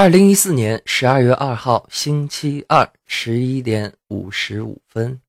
[0.00, 5.20] 二零一四年十二月二号星期二十一点五十五分。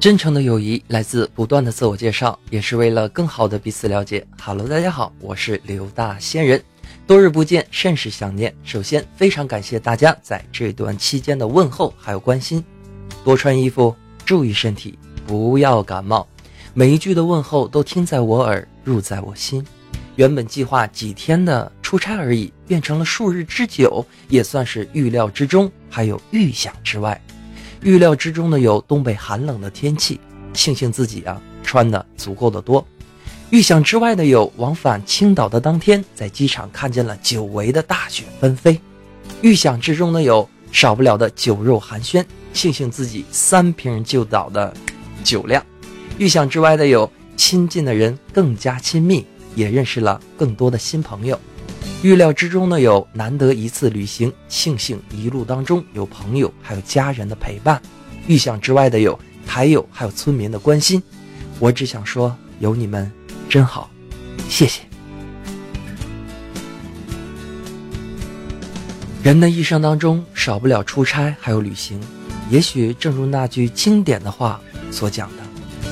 [0.00, 4.26] 真诚的友谊来自不断的自我介绍，也是为了更好的彼此了解。
[4.42, 6.64] Hello，大家好，我是刘大仙人，
[7.06, 8.54] 多日不见，甚是想念。
[8.64, 12.64] 首先，非常感谢大家在这段期间的问候还有关心，
[13.22, 16.26] 多穿衣服，注意身体，不要感冒。
[16.72, 19.62] 每一句的问候都听在我耳，入在我心。
[20.16, 27.20] 原本计划几天的出差而已，变成了数日之久，也算是预料之中，还有预想之外。
[27.82, 30.20] 预料之中的有东北寒冷的天气，
[30.52, 32.84] 庆幸自己啊穿的足够的多；
[33.50, 38.78] 预想之外的有往返青岛的当天，在机场看见了久违的大雪纷飞；
[39.40, 44.74] 预想之中的有少不了的酒肉寒暄，庆幸自己三瓶就倒的
[45.24, 45.62] 酒量；
[46.18, 51.40] 预想之外的有亲近的人更加亲密，也认识了更多的新朋友。
[52.02, 57.76] 预料之中的有难得一次旅行，庆幸一路当中有朋友还有家人的陪伴；
[58.26, 61.02] 预想之外的有还有还有村民的关心。
[61.58, 63.10] 我只想说，有你们
[63.50, 63.90] 真好，
[64.48, 64.80] 谢谢。
[69.22, 72.00] 人的一生当中少不了出差还有旅行，
[72.48, 74.58] 也许正如那句经典的话
[74.90, 75.42] 所讲的，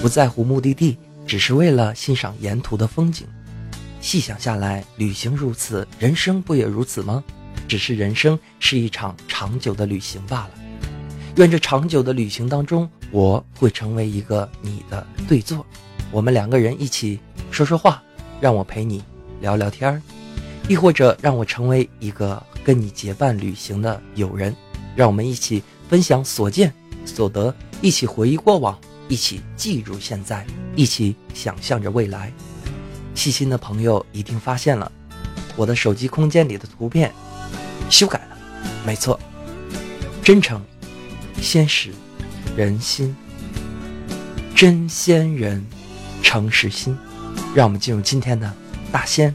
[0.01, 3.27] 不在乎目的地，只是为了欣赏沿途的风景。
[4.01, 7.23] 细想下来，旅行如此，人生不也如此吗？
[7.67, 10.51] 只是人生是一场长久的旅行罢了。
[11.37, 15.67] 愿这长久的旅行当中，我会成为一个你的对座，
[16.11, 17.19] 我们两个人一起
[17.51, 18.03] 说说话，
[18.41, 19.05] 让我陪你
[19.41, 20.01] 聊聊天儿；
[20.69, 24.55] 亦或者让我成为一个跟你结伴旅行的友人，
[24.97, 26.73] 让我们一起分享所见
[27.05, 28.79] 所得，一起回忆过往，
[29.09, 32.33] 一起记住现在，一起想象着未来。
[33.19, 34.91] 细心的朋友一定发现了，
[35.57, 37.13] 我的手机空间里的图片
[37.91, 38.39] 修改了，
[38.87, 39.19] 没错，
[40.23, 40.63] 真诚
[41.43, 41.91] 先实
[42.57, 43.17] 人心，
[44.55, 45.67] 真仙人
[46.23, 46.97] 诚实心，
[47.57, 48.55] 让我们进入今天的
[48.93, 49.35] 大仙。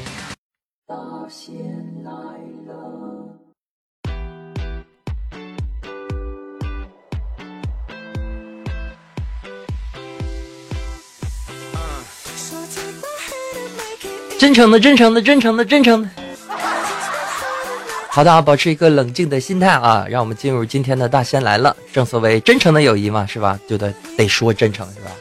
[14.41, 16.09] 真诚的，真诚的，真诚的，真诚的。
[18.09, 21.77] 好的啊，保持一个冷静的心态啊，让我们进入今天的大仙来了。
[21.93, 23.59] 正所谓真诚的友谊嘛，是吧？
[23.67, 25.11] 就得得说真诚，是吧？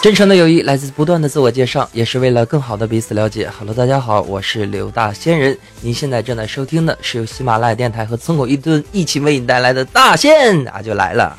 [0.00, 3.50] 真诚的友谊来自不断的自我介绍，也是为了更好的彼此了解。
[3.58, 5.58] Hello，大家好，我是刘大仙人。
[5.80, 11.36] 您现在正在收听的是由喜马拉雅电台和村口一吨一起为你带来的大仙啊，就来了。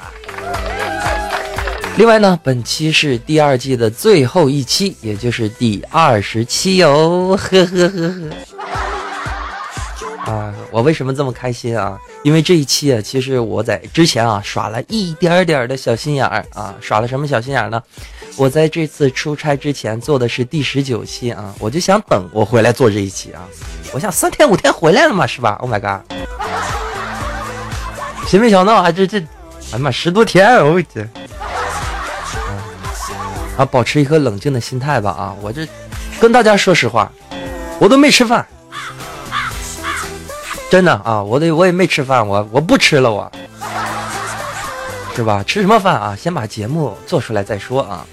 [1.96, 8.32] 另外呢，本期是第二季的最后一期，也就是第二十期哦，呵呵呵呵。
[10.32, 12.00] 啊，我为什么这么开心啊？
[12.24, 17.80] 因为这一期啊，其实我在之前啊耍了一点点的小心眼儿啊，耍了什么小心眼儿呢？
[18.38, 23.46] 我在这次出差之前做的是第十九期啊，我就想等我回来做这一期啊，
[23.94, 26.02] 我想三天五天回来了嘛，是吧？Oh my god！
[28.28, 31.08] 谁没想到啊， 这这，哎呀妈，十多天，我天！
[33.58, 35.12] 啊，保持一颗冷静的心态吧！
[35.12, 35.68] 啊，我这
[36.20, 37.12] 跟大家说实话，
[37.80, 38.46] 我都没吃饭，
[40.72, 43.32] 真的啊，我得我也没吃饭，我我不吃了，我
[45.16, 45.44] 是吧？
[45.44, 46.16] 吃什么饭啊？
[46.16, 48.06] 先把节目做出来再说啊。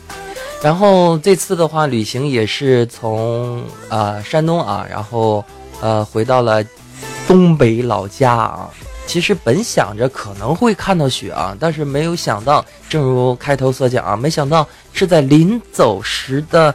[0.62, 5.42] 然后这次的话，旅行也是从啊山东啊，然后
[5.80, 6.62] 呃回到了
[7.26, 8.68] 东北老家啊。
[9.06, 16.74] 其实本想着可能会看到雪啊，但是没有想到，正如开头所讲啊，没想到是在临走时的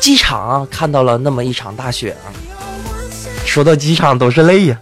[0.00, 2.32] 机场看到了那么一场大雪啊。
[3.44, 4.80] 说到机场都是泪呀。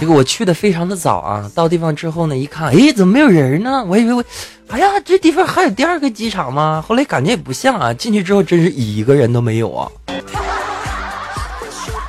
[0.00, 3.84] 这个我去的非常的早啊，到地方之后呢，一看，哎，怎么没有人呢？
[3.88, 4.24] 我以为我，
[4.68, 6.84] 哎呀，这地方还有第二个机场吗？
[6.86, 9.90] 后来感觉也不像啊，进去之后真是一个人都没有啊。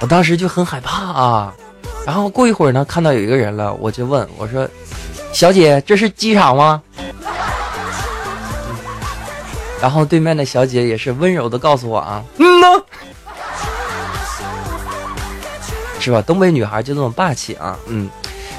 [0.01, 1.53] 我当时就很害怕啊，
[2.05, 4.69] 然后过一会儿呢，看到有一个人了，我就问我说
[5.33, 6.81] ：“小姐，这是机场吗？”
[9.81, 12.67] 然后对面的小姐也是温柔的告诉我啊：“嗯呢。”
[15.99, 16.21] 是吧？
[16.21, 18.09] 东北女孩就这么霸气啊，嗯。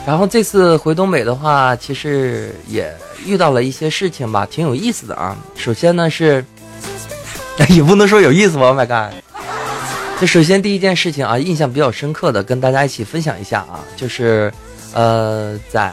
[0.07, 2.91] 然后这次回东北的话，其实也
[3.27, 5.37] 遇到了一些事情吧，挺有意思的啊。
[5.57, 6.45] 首先呢是，
[7.69, 9.15] 也不能说有意思吧，Oh my god！
[10.19, 14.53] 这首先第一件事情啊，印象比较深刻的，跟大家一起分享一下啊，就是，
[14.95, 15.93] 呃，在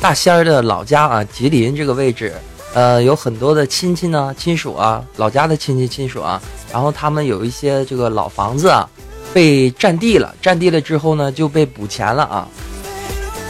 [0.00, 2.32] 大仙儿的老家啊，吉林这个位置，
[2.74, 6.40] 呃，有很多的亲戚呢、亲属啊，老家的亲戚亲属啊，
[6.72, 8.88] 然后他们有一些这个老房子啊。
[9.34, 12.48] 被占地了，占地了之后呢，就被补钱了啊。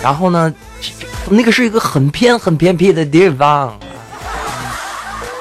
[0.03, 0.53] 然后呢，
[1.31, 3.69] 那个是一个很偏、很偏僻的地方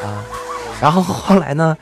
[0.04, 0.24] 啊。
[0.80, 1.76] 然后后来呢，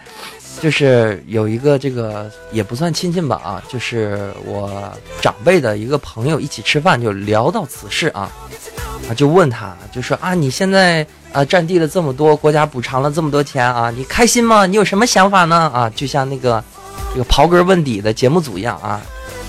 [0.61, 4.89] 就是有一个这个也不算亲戚吧啊，就是我
[5.21, 8.31] 长辈的一个朋友一起吃饭，就聊到此事啊，
[9.09, 14.65] 啊就问他，就说啊，你现在啊占地了这么多，国家补偿了这么多钱啊，你开心吗？
[14.65, 15.69] 你有什么想法呢？
[15.73, 16.63] 啊，就像那个。
[17.13, 18.99] 这个刨根问底的节目组一样啊，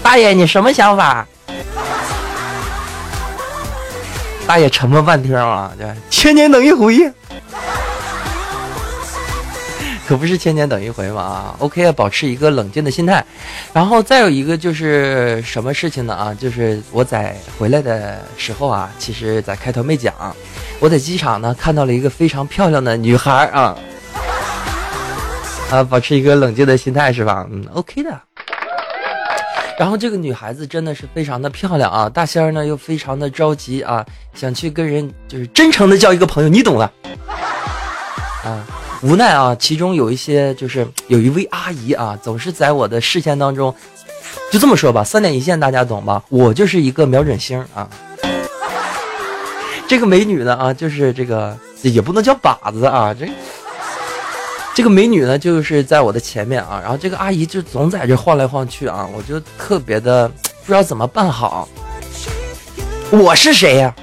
[0.00, 1.26] 大爷你什么想法？
[4.46, 7.12] 大爷沉默半天啊，对，千年等一回，
[10.06, 11.56] 可不是千年等一回嘛啊。
[11.58, 13.24] OK 啊，保持一个冷静的心态，
[13.72, 16.32] 然后再有一个就是什么事情呢啊？
[16.34, 20.14] 就是我在回来的时候啊，其实在开头没讲，
[20.78, 23.76] 我在机场呢看到了一个非常漂亮的女孩啊。
[25.70, 27.44] 啊，保持一个冷静的心态是吧？
[27.50, 28.20] 嗯，OK 的。
[29.78, 36.84] 然后这个女孩子真的是非常的漂亮啊，大仙儿呢又非常的着急啊，想去跟人就是真诚的交一个朋友，你懂的。
[38.44, 38.64] 啊，
[39.02, 43.74] 无奈啊，其中有一些就是有一位阿姨啊，总是在我的视线当中，
[44.50, 46.22] 就这么说吧，三点一线大家懂吧？
[46.28, 47.88] 我就是一个瞄准星啊。
[49.86, 53.28] 这个美女呢啊，就是这个也不能叫靶子啊，这。
[54.74, 61.68] 这个美女呢，就是在我的前面啊，然后这个阿姨就总在这晃来晃去啊，我就特别的不知道怎么办好。
[63.10, 63.94] 我是谁呀？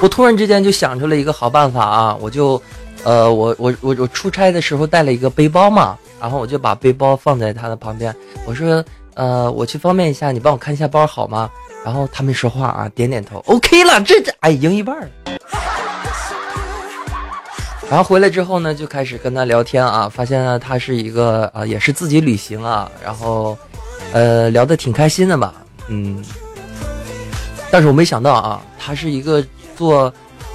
[0.00, 2.60] 我突然之间就想出了一个好办法啊，我就，
[3.04, 8.14] 呃，我我我我出差的时候带了一个背包嘛，然后我就把背包放在她的旁边，
[8.46, 8.82] 我说，
[9.14, 11.50] 呃，我去方便一下，你帮我看一下包好吗？
[11.84, 15.08] 然后她没说话啊，点点头，OK 了，这这哎，赢一半了。
[17.90, 23.56] 然后回来之后呢，就开始跟他聊天啊，发现呢他是一个啊，也是自己旅行啊，然后，
[24.12, 25.54] 呃，聊得挺开心的吧，
[25.88, 26.24] 嗯。
[27.70, 29.44] 但是我没想到啊，他是一个
[29.76, 30.12] 做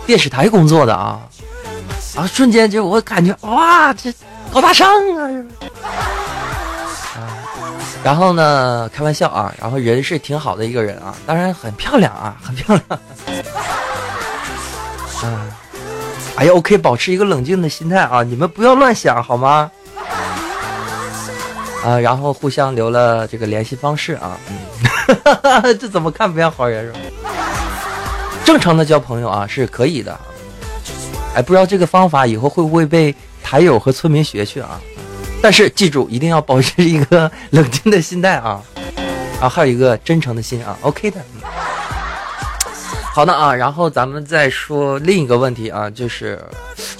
[0.08, 1.22] 电视台工作的啊，
[2.20, 4.14] 啊，瞬间就我感觉哇，这
[4.52, 5.24] 高大上啊！
[8.04, 13.00] 然后呢，开玩笑啊，然后人是挺好的一个人啊，当然很漂亮啊，很漂亮。
[15.22, 15.48] 啊。
[16.36, 18.22] 哎呀，OK，保持一个冷静的心态啊！
[18.22, 19.72] 你们不要乱想好吗？
[21.86, 24.38] 啊，然后互相留了这个联系方式啊。
[24.50, 24.58] 嗯，
[25.80, 27.00] 这怎么看不像好人是吧？
[28.44, 30.20] 正常的交朋友啊是可以的。
[31.40, 34.82] 哎，不知道这个方法以后会不会被台友和村民学去啊？
[35.42, 38.62] 但是记住，一定要保持一个 冷静的心态啊！
[39.40, 41.22] 啊，还有一个真诚的心啊，OK 的。
[43.14, 46.38] 好的啊，然后咱们再说另一个问题啊，就是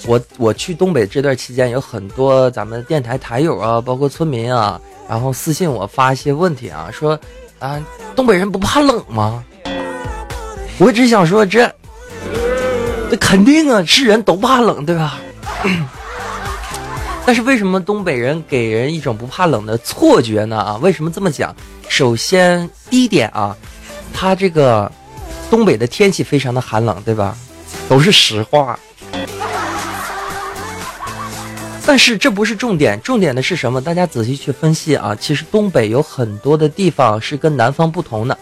[0.06, 7.18] 我我去东北这段期间，有很多咱们电台台友啊，包括村民啊，然后私信我发一些问题啊，说
[7.58, 7.78] 啊，
[8.16, 9.44] 东北人不怕冷吗？
[10.78, 11.70] 我只想说这，
[13.10, 15.18] 那肯定啊，是人都怕冷，对吧？
[17.26, 20.56] 但是为什么东北人给人一种不怕冷的错觉呢？
[20.56, 21.54] 啊，为什么这么讲？
[21.88, 23.56] 首先第一点啊，
[24.14, 24.90] 他这个。
[25.50, 27.36] 东北的天气非常的寒冷，对吧？
[27.88, 28.78] 都是实话。
[31.84, 33.80] 但是这不是重点，重点的是什么？
[33.80, 35.12] 大家仔细去分析啊。
[35.18, 38.38] 其实东北有很多的地方是跟南方不同的，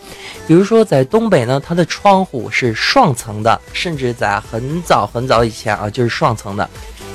[0.49, 6.69] 比如说在东北呢，它的窗户是双层的，甚至在很早很早以前啊就是双层的。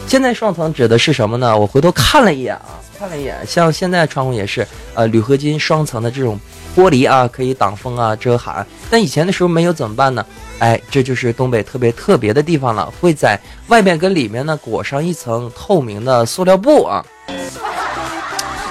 [0.07, 1.57] 现在双层指的是什么呢？
[1.57, 6.39] 我回头看了一眼啊，看了一眼，像现在窗户也是呃铝合金双层的这种。
[6.75, 8.65] 玻璃啊，可以挡风啊，遮寒。
[8.89, 10.25] 但以前的时候没有怎么办呢？
[10.57, 17.05] 哎，这就是东北特别特别的地方了，会在外面跟里面呢裹上一层透明的塑料布啊。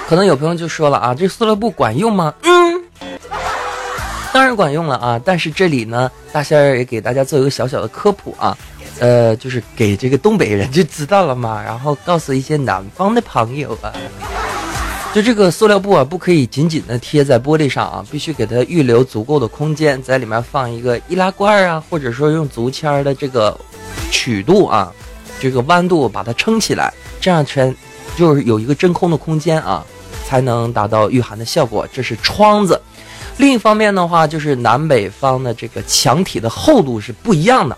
[0.05, 2.33] 可能有朋友就说了啊，这塑料布管用吗？
[4.33, 5.21] 当然管用了啊！
[5.23, 8.57] 但是这里呢，大仙儿也给大家做一个小小的科普啊，
[8.99, 13.93] 呃，就是给这个东北人就知道了嘛，然后告诉一些南方的朋友啊。
[15.13, 23.55] 就这个塑料布啊，不可以紧紧的贴在玻璃上啊，必须给它预留足够的空间，在里面放一个易拉罐啊，或者说用竹签的这个
[24.09, 24.91] 曲度啊，
[25.39, 27.73] 这个弯度把它撑起来，这样全
[28.17, 29.85] 就是有一个真空的空间啊，
[30.25, 31.87] 才能达到御寒的效果。
[31.93, 32.81] 这是窗子。
[33.37, 37.77] 另一方面的话，就是南北方的这个墙体的厚度是不一样的。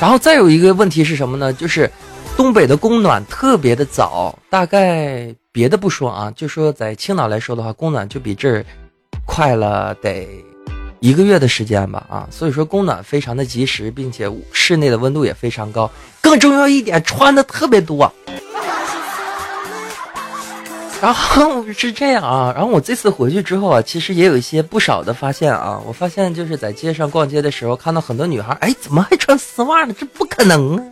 [0.00, 1.52] 然后再有一个问题是什么呢？
[1.52, 1.90] 就是。
[2.36, 8.66] 东北的供暖特别的早，大概别的不说啊，就说在青岛来说的话，供暖就比这儿
[9.24, 10.26] 快了得
[10.98, 15.88] 一个月的时间吧啊，所以说供暖非常的及时，并且室内的温度也非常高。
[16.20, 18.12] 更重要一点，穿的特别多。
[21.04, 29.94] 然后 是这样啊，然后我这次回去之后啊，其实也有一些不少的发现啊，我发现就是在街上逛街的时候，看到很多女孩，哎，怎么还穿丝袜呢？
[30.00, 30.82] 这不可能啊！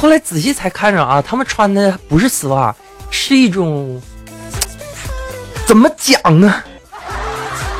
[0.00, 2.74] 后来仔细才看着啊，他们穿的不是丝袜，
[3.10, 4.00] 是一种
[5.66, 6.62] 怎么讲呢？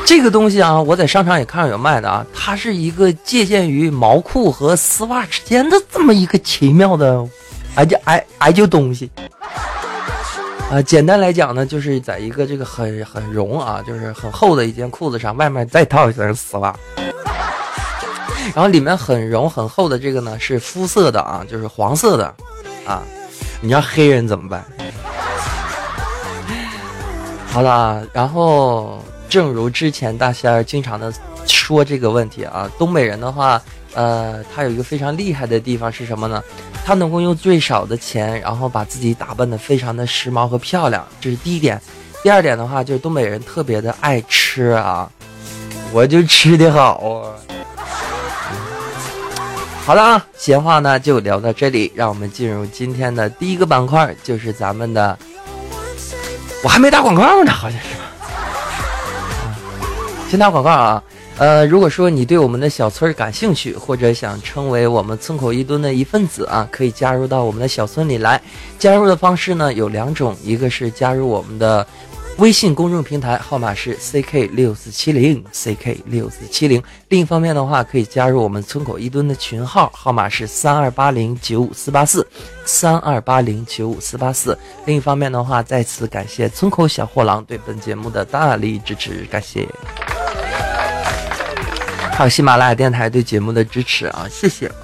[0.05, 7.27] 这个东西啊，我在商场也看到有卖的啊，它是一个借鉴于毛裤和丝袜之间的这么一个奇妙的，
[7.73, 9.09] 哎就哎哎就东西。
[10.71, 16.75] 啊，简单来讲呢，就是在一个这个很很绒啊，就是很厚的一件裤子上，外面再套一层丝袜。
[18.53, 22.33] 然后里面很绒很厚的这个呢是肤色的啊，就是黄色的，
[22.85, 23.03] 啊，
[23.61, 24.65] 你要黑人怎么办？
[27.51, 31.13] 好了，然后正如之前大仙儿经常的
[31.45, 33.61] 说这个问题啊，东北人的话，
[33.95, 36.43] 呃，他有一个非常厉害的地方是什么呢？
[36.85, 41.81] 他能够用最少的钱，然后把自己打扮的非常的时髦和漂亮，这是第一点。
[42.21, 45.09] 第二点的话，就是东北人特别的爱吃啊，
[45.91, 47.33] 我就吃的好啊。
[49.85, 55.17] 好了啊，闲话呢就聊到这里，让我们进入今天的第一个板块，就是咱们的。
[56.63, 57.87] 我还没打广告呢，好像是。
[60.27, 61.03] 先打广告啊，
[61.37, 68.41] 呃，如果说你对我们的小村感兴趣，或者想成为我们村口一墩的一份子啊，可以加入到我们的小村里来。
[68.79, 71.85] 加入的方式呢有两种，一个是加入我们的。
[72.37, 76.83] 微信公众平台号码是 ck 六四七零 ck 六四七零。
[77.07, 82.27] 另一方面的话，可以加入我们村口一吨的群号，号码是三二八零九五四八四
[82.65, 84.57] 三二八零九五四八四。
[84.85, 89.65] 另一方面的话，再次感谢村口小货郎对本节目的大力支持，感谢。
[92.17, 94.75] 还有喜马拉雅电台对节目的支持啊，谢谢啊。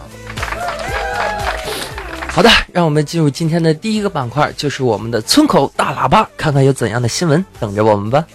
[2.27, 8.25] 好的，让我们进入今天的第一个板块，就是我们的村口大喇叭，看看有怎样的新闻等着我们吧。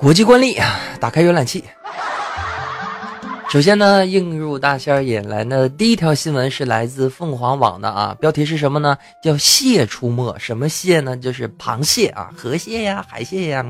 [0.00, 1.62] 国际惯例啊，打开浏览器。
[3.50, 8.96] 首先呢，映入大仙儿眼帘的第一条新闻是来自凤凰网的啊，标题是什么呢？
[9.22, 10.34] 叫蟹出没。
[10.38, 11.18] 什么蟹呢？
[11.18, 13.62] 就是螃蟹啊，河蟹呀，海蟹呀。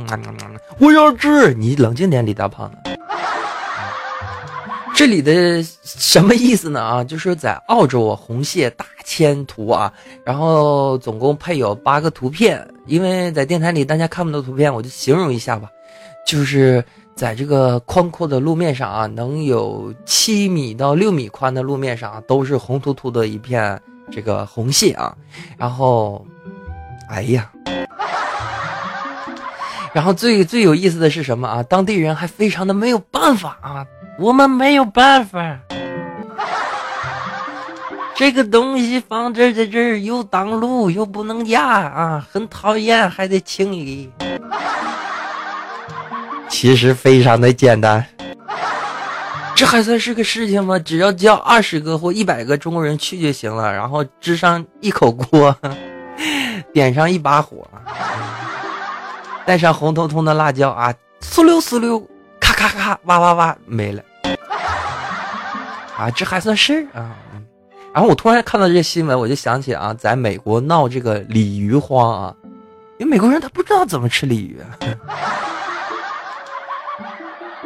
[0.79, 2.77] 我要吃，你冷静点，李大胖子。
[4.95, 6.81] 这里的什么意思呢？
[6.81, 9.93] 啊，就是在澳洲啊，红蟹大迁图啊，
[10.25, 12.65] 然后总共配有八个图片。
[12.87, 15.69] 因为在电台里大家看不到图片，我就形容一下吧。
[16.27, 16.85] 就是
[17.15, 25.15] 在这个宽阔的路面上啊，能有七米到六米宽的路面上，都是红秃秃的一片这个红蟹啊。
[25.57, 26.25] 然后，
[27.09, 27.51] 哎呀，
[29.93, 31.63] 然后最最有意思的是什么啊？
[31.65, 33.85] 当地人还非常的没有办法啊，
[34.19, 35.59] 我们没有办法，
[38.15, 44.11] 这个东西放这在这儿又挡路又不能压啊，很讨厌，还得清理。
[46.51, 48.05] 其实非常的简单，
[49.57, 50.79] 这还算是个事情吗？
[50.79, 55.57] 只要叫二十个或一百个中国人去就行了，然后支上一口锅，
[56.75, 57.67] 点上一把火，
[59.47, 60.93] 带上红彤彤的辣椒啊，
[61.23, 61.99] 嗖溜嗖溜，
[62.39, 64.03] 咔咔咔，哇哇哇，没了。
[65.97, 67.15] 啊，这还算事儿啊！
[67.93, 72.35] 然后我突然看到这新闻，我就想起啊，在美国闹这个鲤鱼荒啊，
[72.99, 74.59] 因为美国人他不知道怎么吃鲤鱼。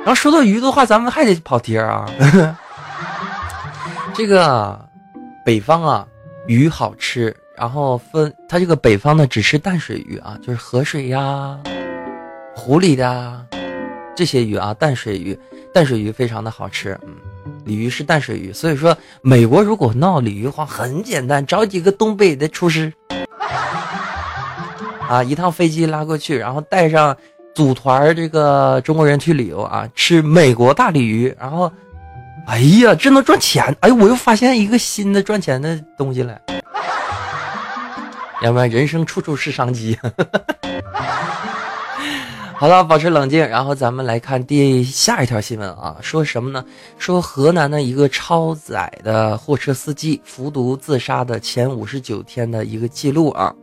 [0.04, 2.06] 然后说到鱼的话，咱们还得跑题儿啊。
[4.12, 4.78] 这个
[5.44, 6.06] 北方啊，
[6.46, 11.58] 鱼好吃，然后分它这个北方呢只吃淡水鱼啊，就是河水呀、
[12.54, 13.44] 湖里的
[14.14, 15.38] 这些鱼啊，淡水鱼，
[15.73, 16.99] 淡水鱼非常的好吃。
[17.02, 17.16] 嗯，
[17.64, 22.92] 鲤鱼是淡水鱼，所以说美国如果闹鲤鱼的话，很简单，找几个东北的厨师，
[25.08, 27.16] 啊，一趟飞机拉过去，然后带上
[27.54, 31.70] 组团这个中国人去旅游啊，吃美国大鲤鱼，然后。
[32.46, 33.75] 哎呀，这能赚钱！
[33.80, 36.38] 哎，我又发现一个新的赚钱的东西了。
[38.44, 39.99] 要不然人生处处是商机。
[42.52, 46.62] 好了，保持冷静，然后咱们来看第下一条新闻啊，说什么呢？
[46.99, 53.54] 说河南的一个超载的货车司机服毒自杀的前五十九天的一个记录啊。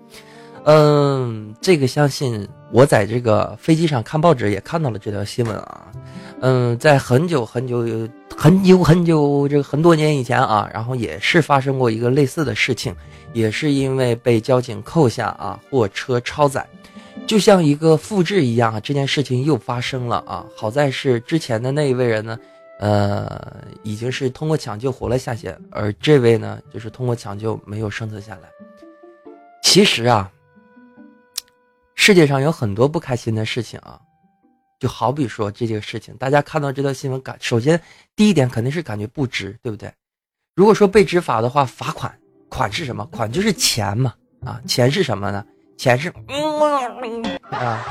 [0.63, 5.91] 嗯，这个相信我在这个飞机上看报纸也看到了这条新闻啊。
[6.41, 7.79] 嗯，在很久很久
[8.35, 12.95] 很久很久这个很多年以前啊，然后也是发生过一个类似的事情，
[13.33, 16.67] 也是因为被交警扣下啊，货车超载，
[17.27, 20.45] 就像一个复制一样啊，这件事情又发生了啊。
[20.55, 22.39] 好在是之前的那一位人呢，
[22.79, 28.49] 呃，已经是通过抢救活了下去，而这位呢，就是通过抢救没有生存下来。
[29.61, 30.31] 其实啊，
[32.03, 34.01] 世界上有很多不开心的事情啊。
[34.79, 37.79] 就好比说这件事情，大家看到这条新闻，感首先
[38.15, 39.93] 第一点肯定是感觉不值，对不对？
[40.55, 42.12] 如果说被执法的话，罚款，
[42.50, 43.05] 款是什么？
[43.12, 45.46] 款就是钱嘛，啊，钱是什么呢？
[45.77, 46.12] 钱是
[47.51, 47.86] 啊，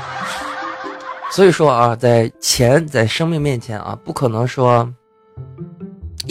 [1.31, 4.93] 所以说啊，在钱在生命面前啊，不可能说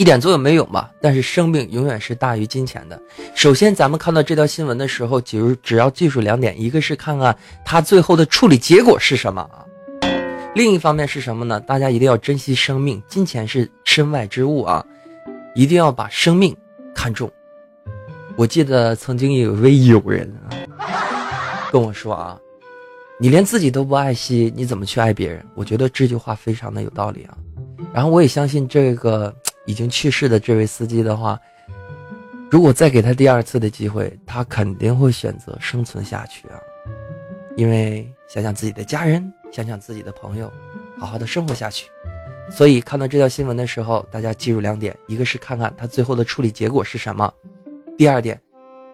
[0.01, 0.89] 一点作用没有嘛？
[0.99, 2.99] 但是生命永远是大于金钱的。
[3.35, 9.63] 首先，咱们看到这条新闻的时候，就只要记住两点，一个是看看他最后的处理结果是什么啊。
[10.55, 11.59] 另一方面是什么呢？
[11.59, 14.83] 大家一定要珍惜生命，金钱是身外之物啊，
[15.53, 16.57] 一定要把生命
[16.95, 17.31] 看重。
[18.35, 20.49] 我记得曾经有一位友人啊
[21.71, 22.39] 跟我说啊，
[23.19, 25.45] 你连自己都不爱惜，你怎么去爱别人？
[25.53, 27.37] 我觉得这句话非常的有道理啊。
[27.93, 29.35] 然后我也相信这个
[29.71, 31.39] 已经去世的这位司机的话，
[32.49, 36.59] 如果再给他第二次的机会，他肯定会选择生存下去啊，
[37.55, 39.31] 因为想想自己的家人。
[39.51, 40.49] 想想自己的朋友，
[40.97, 41.89] 好好的生活下去。
[42.49, 47.29] 所以看到这条新闻的时候，大家记住两点：一个是看看他最后的处理结果是什么；
[47.97, 48.39] 第二点，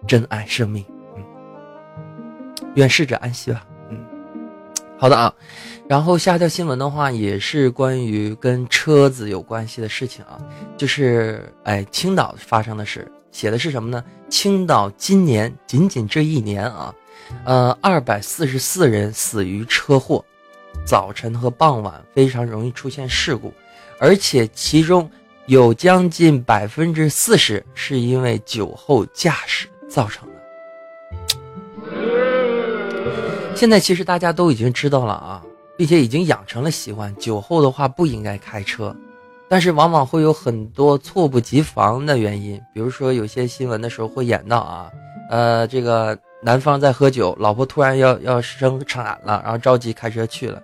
[0.04, 0.84] 珍爱生命。
[2.74, 3.64] 愿逝者安息吧。
[3.88, 3.98] 嗯，
[4.98, 5.32] 好的啊。
[5.88, 10.42] 然后下一条新闻的话，也是关于跟车子有关系的事情啊，
[10.78, 14.02] 就是哎，青岛发生的事，写的是什么呢？
[14.30, 16.94] 青岛今年仅仅这一年啊，
[17.44, 20.24] 呃，二百四十四人死于车祸。
[20.84, 23.52] 早晨和傍晚非常容易出现事故，
[23.98, 25.10] 而且其中
[25.46, 30.34] 有将近百分之四十是因为酒后驾驶造成的。
[33.56, 35.42] 现在其实大家都已经知道了啊，
[35.76, 38.94] 并且已经养成了习惯，酒后的话不应该开车，
[39.48, 44.90] 但是往往会有很多猝不及防的原因，比如说有些新闻的时候会演到啊，
[45.30, 50.62] 呃，这个男方在喝酒，老婆突然要要生产了，然后着急开车去了。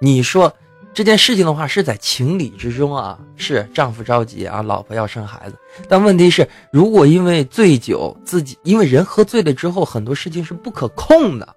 [0.00, 0.52] 你说
[0.92, 5.56] 这件事情的话是在情理之中啊，是丈夫着急啊，老婆要生孩子。
[5.88, 11.56] 但问题是，如果因为醉酒，自己因为人喝醉了之后，很多事情是不可控的。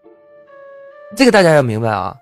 [1.18, 2.16] 这个大家要明白啊，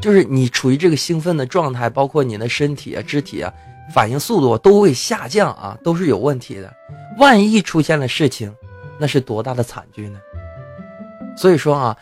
[0.00, 3.52] 就是你处于这个兴奋的状态，包括你的身体啊、肢体啊，
[3.92, 6.72] 反应速度都会下降啊，都是有问题的。
[7.18, 8.54] 万一出现了事情，
[8.98, 10.18] 那是多大的惨剧呢？
[11.36, 11.96] 所以说啊，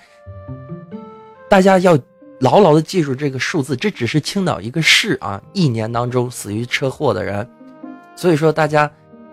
[1.48, 1.98] 大家要。
[2.40, 7.44] 牢牢的记住这个数字，这只是青岛一个市啊，一年当中死于车祸的人。
[8.14, 8.88] 所以说，大家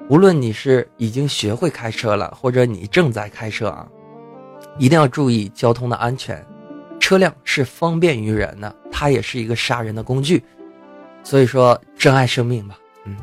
[0.10, 3.88] 无论你是已经学会开车了，或者你正在开车啊，
[4.80, 6.44] 一定要注意交通的安全。
[7.00, 10.44] 车辆是方便于人的，它也是一个杀人的工具。
[11.26, 12.76] 所以说，珍爱生命吧。
[13.04, 13.18] 嗯，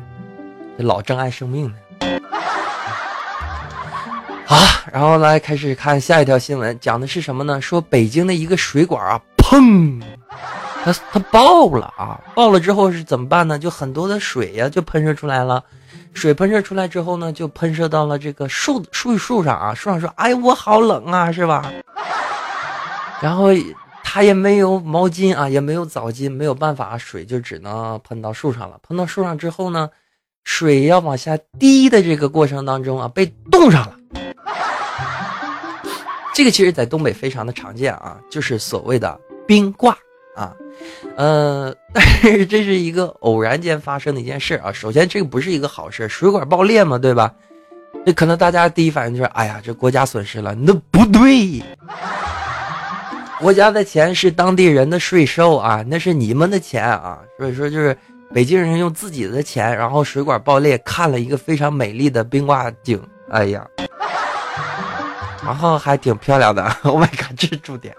[0.77, 1.75] 老珍爱生命呢。
[4.45, 4.57] 好，
[4.91, 7.61] 然后来开始看下一条新闻，讲的是什么呢？
[7.61, 9.19] 说北京的一个水管啊。
[9.37, 10.03] 砰！
[10.83, 12.19] 它它爆了啊！
[12.35, 13.57] 爆了之后是怎么办呢？
[13.57, 15.63] 就很多的水呀，就喷射出来了。
[16.13, 19.73] 水喷射出来之后呢，就喷射到了这个树树树上啊。
[19.73, 21.71] 树上说：“哎，我好冷啊，是吧？”
[23.21, 23.47] 然后
[24.03, 28.77] 它也没有毛巾啊，也没有澡巾，没有办法，水就只能喷到树上了。
[28.87, 29.89] 喷到树上之后呢，
[30.43, 33.95] 水要往下滴的这个过程当中啊，被冻上了。
[36.35, 39.19] 这个其实在东北非常的常见啊，就是所谓的。
[39.45, 39.93] 冰挂
[40.37, 40.55] 啊，
[41.17, 44.71] 呃，但是这是一个偶然间发生的一件事啊。
[44.71, 47.33] 首先，这个不是一个好事，水管爆裂嘛，对吧？
[48.05, 50.55] 那可能大家第一反应就是，哎呀，这国家损失了。
[50.55, 51.61] 那不对，
[53.43, 57.19] 国家的钱是当地人的税收啊，那是你们的钱啊。
[57.37, 57.95] 所以说，就是
[58.33, 62.97] 北京人用自己的钱，然后水管爆裂，看了一个非常美丽的冰挂景。
[63.29, 63.67] 哎呀，
[65.43, 66.63] 然后还挺漂亮的。
[66.83, 67.93] Oh my god，这是重点。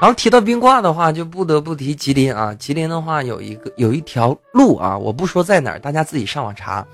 [0.00, 2.54] 然后提到冰挂的话，就不得不提吉林啊。
[2.54, 6.86] 吉林的话有一个有一条路啊，我不说在哪，大家自己上网查。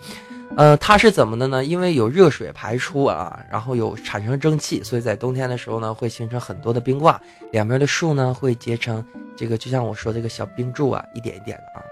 [0.57, 1.64] 呃，它是怎么的呢？
[1.64, 9.05] 因为有热水排出啊，然后有产生蒸汽，所以在冬天的时候呢，会形成很多的冰挂，两边的树呢会结成
[9.37, 11.83] 这个，就像我说这个小冰柱啊，一点一点的啊。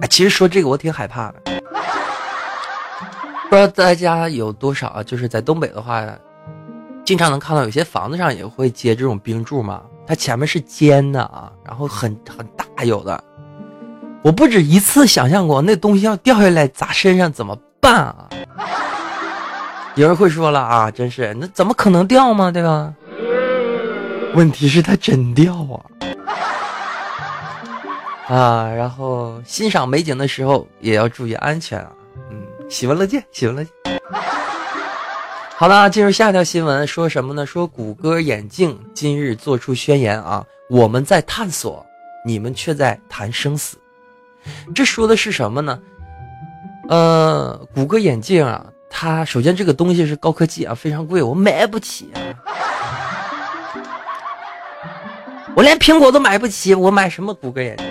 [0.00, 1.42] 哎，其实说这个我挺害怕的，
[3.50, 5.02] 不知道大家有多少啊？
[5.02, 6.06] 就是在东北的话，
[7.04, 13.24] 经常能看到有些房子上也会结这种冰柱嘛，它前面是尖的啊，然后很很大有的，
[14.22, 17.58] 我不止一次想象过那东西要掉下来砸身上怎么。
[17.84, 18.30] 办啊！
[19.94, 22.50] 有人会说了啊，真是那怎么可能掉吗？
[22.50, 22.94] 对吧？
[24.34, 25.76] 问题是它真掉啊！
[28.34, 31.92] 啊，然后欣赏美景的时候也要注意安全啊。
[32.30, 33.72] 嗯，喜闻乐见，喜闻乐见。
[35.56, 37.44] 好了，进入下一条新闻，说什么呢？
[37.44, 41.84] 说谷歌眼镜今日做出宣言啊，我们在探索，
[42.24, 43.76] 你们却在谈生死。
[44.74, 45.78] 这说的是什么呢？
[46.88, 52.20] 呃，谷歌眼镜啊，它首先这个东西是高科技啊，非常贵，我买不起啊。
[55.56, 57.86] 我连苹果都买不起，我买什么谷歌眼镜？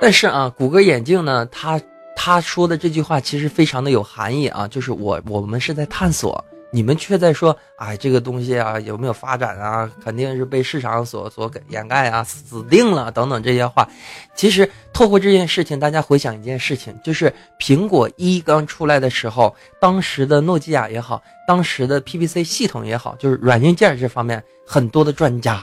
[0.00, 1.80] 但是啊，谷歌眼镜呢，他
[2.14, 6.44] 他说的这句话其实非常的有含义啊，就是我我们是在探索。
[6.74, 9.88] 你们却在说，哎，这个东西啊，有没有发展啊？
[10.02, 13.86] 肯定是被市场所所给掩盖啊，死定了等等这些话。
[14.34, 17.30] 其实透过这件事情，大家回想一件事情，就是
[17.60, 25.62] 苹果一刚出来的时候，当时的诺基亚也好，当时的 PPC 系统也好，就是软硬件这方面，很多的专家，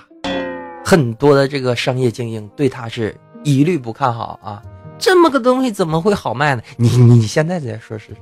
[0.86, 4.62] 很多的这个商业精英对它是一律不看好啊。
[5.00, 6.62] 这么个东西怎么会好卖呢？
[6.78, 8.16] 你你现在再说是？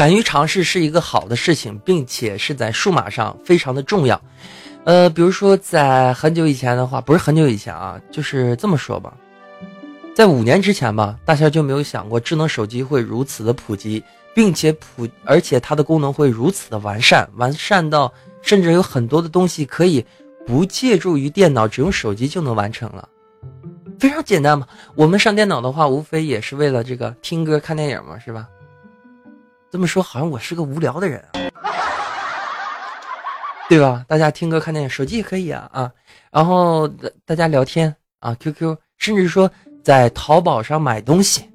[0.00, 4.18] 敢于尝试是一个好的事情，并且是在数码上非常的重要。
[4.84, 9.12] 呃，比如说在很久以前的话，不是很久以前啊，就是这么说吧，
[10.14, 14.02] 在五年之前吧，大家就没有想过智能手机会如此的普及，
[14.34, 18.10] 并且普，而且它的功能会如此的完善，完善到
[18.40, 20.02] 甚至有很多的东西可以
[20.46, 23.06] 不借助于电脑，只用手机就能完成了，
[23.98, 24.66] 非常简单嘛。
[24.94, 28.48] 我们上电脑的话，无非也是为了这个听歌、看电影嘛，是吧？
[29.70, 31.24] 这么说好像我是个无聊的人，
[33.68, 34.04] 对吧？
[34.08, 35.92] 大家听歌看电影，手机也可以啊啊。
[36.32, 36.88] 然后
[37.24, 39.48] 大家聊天啊，QQ，甚至说
[39.84, 41.48] 在淘宝上买东西，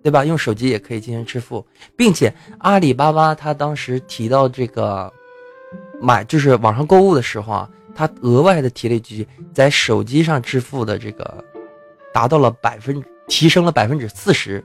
[0.00, 0.24] 对吧？
[0.24, 1.66] 用手机也可以进行支付，
[1.96, 5.12] 并且阿里巴巴他当时提到这个
[6.00, 11.44] 买就是网上购物的时候啊，他额外的提了一句，在手机上支付的这个
[12.12, 14.64] 达到了百分提升了百分之四十。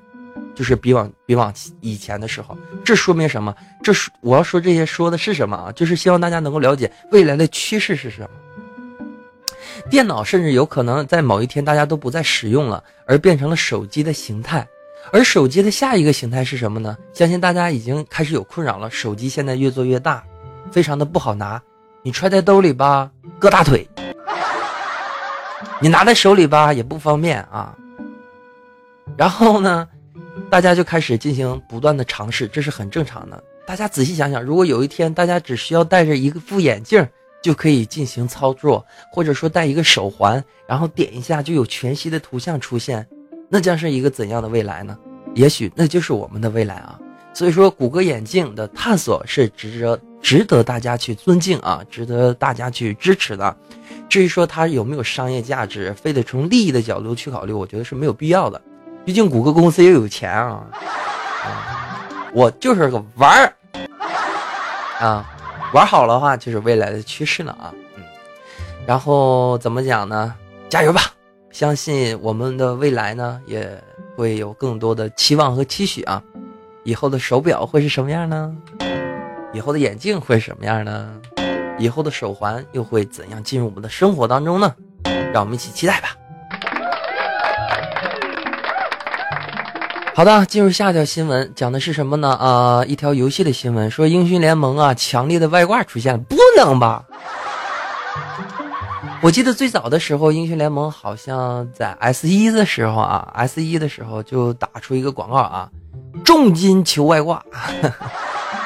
[0.59, 3.55] 就是比往比往以前的时候，这说明什么？
[3.81, 5.71] 这是我要说这些说的是什么啊？
[5.71, 8.29] 就是希望大家能够了解未来的趋势是什么。
[9.89, 14.67] 电脑甚至有可能在某一天大家都不再使用了，而变成了手机的形态。
[15.13, 16.97] 而手机的下一个形态是什么呢？
[17.13, 18.91] 相信大家已经开始有困扰了。
[18.91, 20.21] 手机现在越做越大，
[20.73, 21.61] 非常的不好拿，
[22.03, 23.87] 你揣在兜里吧，硌大腿；
[25.79, 27.73] 你拿在手里吧，也不方便啊。
[29.15, 29.87] 然后呢？
[30.49, 33.43] 大家就开始进行不断的尝试，这是很正常的。
[33.65, 37.07] 大家仔细想想，如果有一天大家只需要戴着一副眼镜
[37.41, 43.05] 就可以进行操作，或者说戴一个手环，然后点一下就有全息的图像出现，
[43.47, 44.97] 那将是一个怎样的未来呢？
[45.35, 46.99] 也许那就是我们的未来啊！
[47.31, 53.55] 所以说，谷歌眼镜的探索是值得值得大家去尊敬啊，值得大家去支持的。
[54.09, 58.59] 至于说它有没有商业价值，非得从利益的角度去考虑，我觉得是没有必要的。
[59.05, 60.63] 毕竟谷歌公司也有钱啊，
[62.33, 63.53] 我就是个玩儿
[64.99, 65.25] 啊，
[65.73, 68.03] 玩好了的话就是未来的趋势了啊，嗯，
[68.85, 70.35] 然后怎么讲呢？
[70.69, 71.01] 加油吧！
[71.49, 73.67] 相信我们的未来呢，也
[74.15, 76.21] 会有更多的期望和期许啊。
[76.83, 78.55] 以后的手表会是什么样呢？
[79.51, 81.09] 以后的眼镜会是什么样呢？
[81.79, 84.75] 以后的手环又会怎样进入我们的生活当中呢？
[85.33, 86.09] 让我们一起期待吧。
[90.19, 92.27] 好的，进入下一条新闻，讲的是什么呢？
[92.31, 97.05] 啊，一条游戏的新闻，说英雄联盟啊，强烈的外挂出现了，不能吧？
[99.23, 105.69] 我记得最早的时候，英雄联盟好像在 S 一的时候啊，S 一的时候就打出一个广告啊，
[106.25, 107.41] 重金求外挂，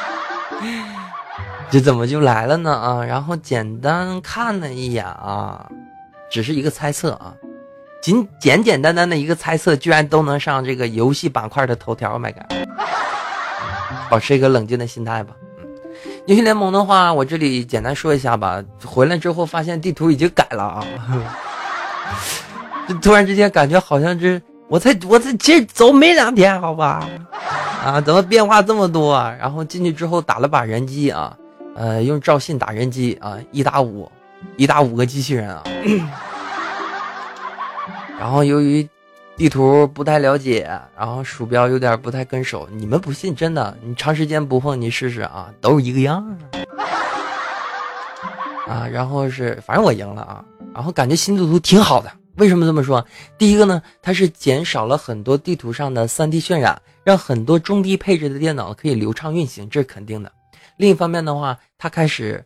[1.70, 3.06] 这怎么就来了呢啊？
[3.06, 5.70] 然后简单看了一眼啊，
[6.32, 7.32] 只是一个猜测啊，
[8.04, 12.44] 仅简简单单的一个猜测，居然都能上这个游戏板块的头条，My God！
[14.12, 15.34] 保持一个冷静的心态吧。
[16.26, 18.62] 英雄联盟的话，我这里简单说一下吧。
[18.84, 20.86] 回来之后发现地图已经改了啊，
[23.02, 27.08] 突然之间感觉好像是我才我才其实走没两天，好吧？
[27.86, 29.14] 啊，怎么变化这么多？
[29.14, 29.34] 啊？
[29.40, 31.34] 然后进去之后打了把人机啊，
[31.76, 34.12] 呃，用赵信打人机啊，一打五，
[34.58, 35.64] 一打五个机器人啊。
[38.24, 38.88] 然后由于。
[39.36, 42.70] 地图不太了解，然后鼠标有点不太跟手。
[42.72, 46.24] 你们不信，真的，你长时间不碰，你试试啊，都是一个样
[48.70, 48.88] 啊。
[48.88, 50.46] 然后是，反正我赢了啊。
[50.72, 53.04] 然后感觉新地图挺好的，为什么这么说？
[53.36, 60.32] 第一个呢，它是减少了很多地图上的 3D 渲染，让很多中低配置的电脑可以流畅运行，这是肯定的。
[60.78, 62.46] 另一方面的话，它开始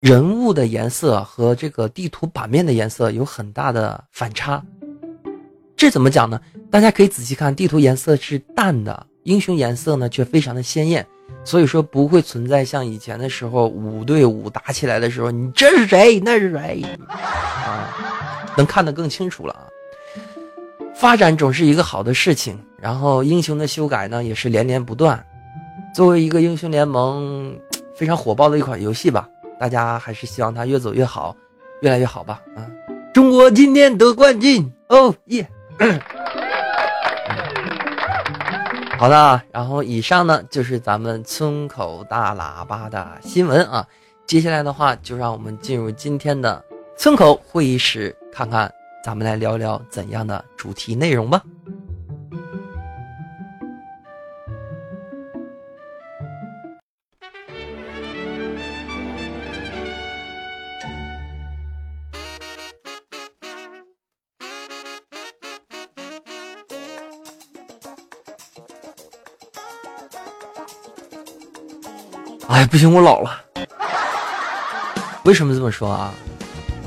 [0.00, 4.64] 人物的颜色和这个地图版面的颜色有很大的反差。
[5.76, 6.40] 这怎么讲呢？
[6.70, 11.06] 大家可以仔细看，地图颜色是淡的，英雄颜色呢却非常的鲜艳，
[11.44, 16.20] 所以说不会存在像以前的时候五对五打起来的时候，你这是谁？
[16.20, 16.82] 那是谁？
[17.08, 17.90] 啊，
[18.56, 19.66] 能看得更清楚了啊！
[20.94, 25.22] 发展总是一个好的事情，然后英雄的修改呢也是连连不断。
[25.94, 27.56] 作为一个英雄联盟
[27.94, 31.36] 非常火爆的一款游戏吧，大家还是希望它越走越好，
[31.82, 32.40] 越来越好吧！
[32.56, 32.66] 啊，
[33.12, 35.48] 中国今天得冠军哦耶！
[38.98, 43.86] 好的，然后以上呢就是咱们村口大喇叭的新闻啊。
[44.26, 46.62] 接下来的话，就让我们进入今天的
[46.96, 48.72] 村口会议室，看看
[49.04, 51.42] 咱们来聊聊怎样的主题内容吧。
[72.70, 73.40] 不行，我老了。
[75.24, 76.12] 为什么这么说啊？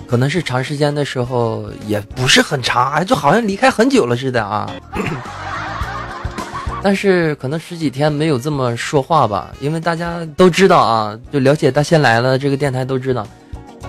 [0.07, 4.69] 可能是长时间的时候也不是很长，就好像离开很久了似的啊。
[6.81, 13.27] 但是可能十几天没有这么说话吧，因为大家都知道啊，就了解大仙来了这个电台都知道，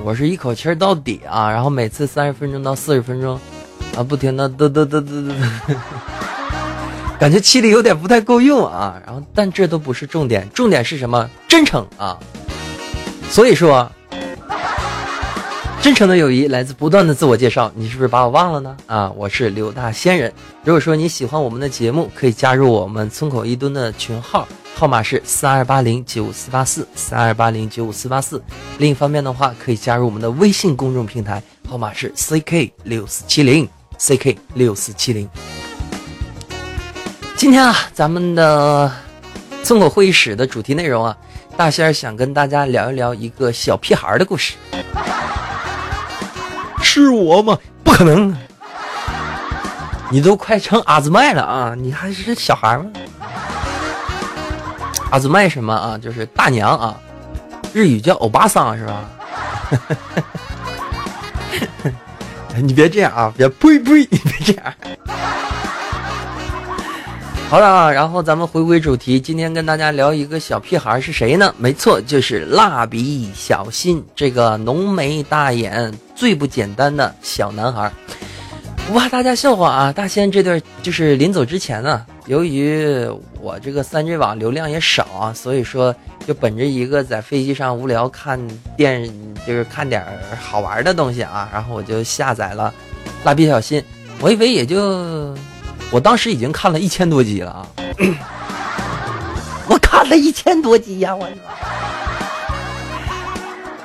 [0.02, 3.38] 我是一口气儿到底啊，然后每次三十分钟到四十分钟，
[3.96, 5.34] 啊，不停的嘚嘚嘚嘚嘚。
[7.18, 11.28] 感觉气力有点不太够用啊，然后但这都不是重点，重点是什么？
[11.48, 12.16] 真诚啊！
[13.28, 13.90] 所以说，
[15.82, 17.72] 真诚的友谊来自不断的自我介绍。
[17.74, 18.76] 你是不是把我忘了呢？
[18.86, 20.32] 啊，我是刘大仙人。
[20.62, 28.40] 如果说你喜欢我们的节目，可以加入我们村口一吨的群号，号码是三二八零九四八四三二八零九五四八四。
[28.78, 35.28] 另一方面的话，可以加入我们的微信公众平台，号码是 ck 六四七零 ck 六四七零。
[37.38, 38.90] 今天啊，咱们的
[39.62, 41.16] 村口会议室的主题内容啊，
[41.56, 44.54] 大仙儿想跟大家聊一聊一个小屁孩的故事。
[46.82, 47.56] 是我吗？
[47.84, 48.36] 不可能！
[50.10, 52.86] 你都快成阿兹麦了啊，你还是小孩吗？
[55.12, 55.96] 阿兹麦什么啊？
[55.96, 57.00] 就是大娘啊，
[57.72, 59.04] 日语叫欧巴桑是吧？
[62.60, 64.74] 你别这样啊，别呸呸，你别这样。
[67.50, 71.54] 好了啊，然后咱们回归主题，今天跟大家聊一个小屁孩是谁呢？
[71.56, 77.90] 没错，就是蜡笔小新这个浓眉大眼、最不简单的小男孩。
[78.86, 82.86] 不怕大家笑话啊，大仙这段就是临走之前呢，由于
[83.40, 85.94] 我这个三 G 网流量也少啊，所以说
[86.26, 88.38] 就本着一个在飞机上无聊看
[88.76, 89.10] 电，
[89.46, 90.04] 就是看点
[90.38, 92.74] 好玩的东西啊，然后我就下载了
[93.24, 93.82] 蜡笔小新，
[94.20, 95.34] 我以为也就。
[95.90, 97.66] 我当时已经看了一千多集了啊！
[99.68, 101.26] 我看了一千多集呀，我。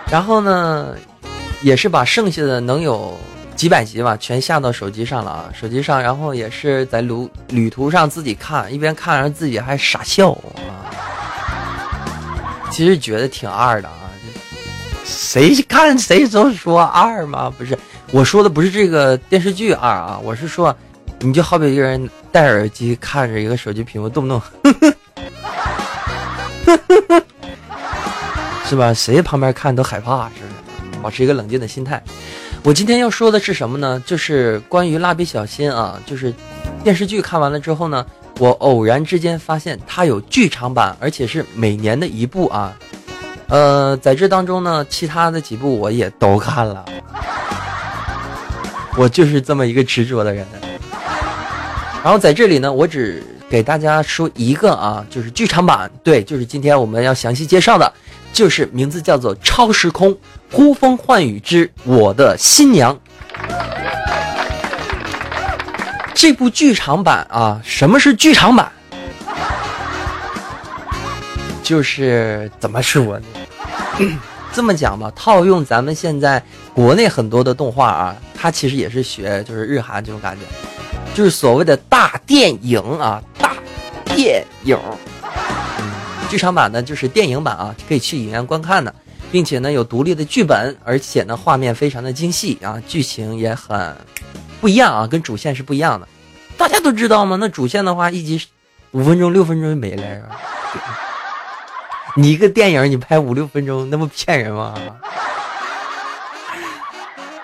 [0.09, 0.95] 然后呢，
[1.61, 3.17] 也是把剩下的能有
[3.55, 5.45] 几百集吧，全下到手机上了啊！
[5.53, 10.91] 手机上，然后也是在旅旅途上自己看，一边看然后自己还傻笑啊。
[12.69, 13.95] 其实觉得挺二的啊！
[15.05, 17.51] 谁看谁都说二吗？
[17.57, 17.79] 不是，
[18.11, 20.75] 我说的不是这个电视剧二啊，我是说。
[21.25, 24.41] 你就好比一个人戴耳机看着一个手机屏幕，动不动，
[28.67, 28.93] 是吧？
[28.93, 30.99] 谁旁边看都害怕，是不是？
[31.01, 32.03] 保持一个冷静的心态。
[32.61, 34.03] 我今天要说的是什么呢？
[34.05, 36.33] 就是关于蜡笔小新啊，就是
[36.83, 38.05] 电视剧看完了之后呢，
[38.39, 42.77] 我偶然之间发现它有剧场版，而且是每年的一部啊。
[43.47, 46.83] 呃，在这当中呢，其他的几部我也都看了，
[48.97, 50.45] 我就是这么一个执着的人。
[52.03, 57.93] 然后在这里呢，我只给大家说一个啊，就是剧场版，对，就是今天我们要详细介绍的，
[58.33, 60.13] 就是名字叫做《超时空
[60.51, 62.93] 呼风唤雨之我的新娘》
[66.13, 67.61] 这部剧场版啊。
[67.63, 68.69] 什么是剧场版？
[71.63, 73.25] 就是怎么说呢？
[74.51, 80.41] 这么讲吧，套用咱们现在国内很多的动画啊，它其实也是学就是日韩这种感觉，
[81.13, 83.55] 就是所谓的大电影啊，大
[84.05, 84.77] 电影。
[86.29, 88.93] 剧场版呢就是电影版啊，可以去影院观看的，
[89.31, 93.95] 并且呢有独立的剧本，而且呢画面非常的精细啊，剧情也很
[94.59, 96.07] 不一样啊，跟主线是不一样的。
[96.57, 97.37] 大家都知道吗？
[97.39, 98.41] 那主线的话一集
[98.91, 100.03] 五分钟六分钟就没了？
[102.15, 104.73] 你一个电影你拍五六分钟，那不骗人吗？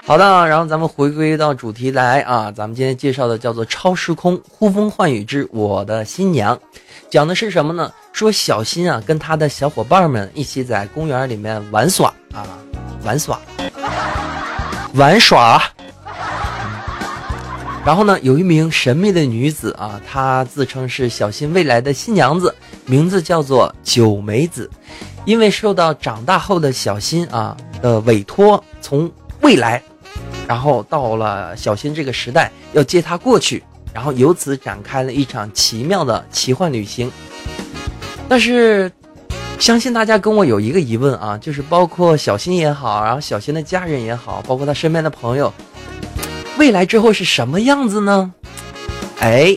[0.10, 6.56] 好的，然后咱们回归到主题来啊，咱们今天介绍的叫做《超时空呼风唤雨之我的新娘》，
[7.12, 7.92] 讲的是什么呢？
[8.12, 12.42] 说小新啊跟他的小伙伴们一起在公园里面玩耍啊，
[13.04, 13.40] 玩耍，
[14.96, 15.62] 玩耍。
[17.86, 22.56] 然后呢，有一名神秘的女子啊，她自称是小新未来的新娘子，
[22.88, 24.68] 名字叫做九美子。
[25.26, 29.82] 因为受到长大后的小新啊的委托，从未来，
[30.50, 37.12] 然后到了小新这个时代，要接他过去，然后由此展开了一场奇妙的奇幻旅行。
[38.28, 38.92] 但是，
[39.60, 45.54] 相信大家跟我有一个疑问啊，就是包括小新也好，然后小新的家人也好，包括他身边的朋友。
[46.58, 48.34] 未来之后是什么样子呢？
[49.20, 49.56] 哎，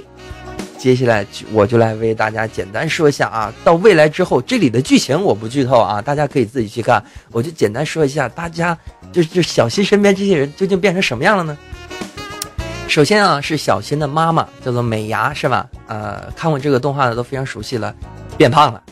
[0.83, 3.55] 接下来我就来为大家简单说一下啊。
[3.62, 7.01] 到未来之后，这里的剧情我不剧透啊，大家可以自己去看。
[7.31, 8.77] 我就简单说一下，大家
[9.12, 11.57] 就就小新身边这些人究竟变成什么样了呢？
[12.88, 15.64] 首先啊，是小新的妈妈叫做美伢，是吧？
[15.87, 17.95] 呃，看过这个动画的都非常熟悉了，
[18.37, 18.83] 变胖了。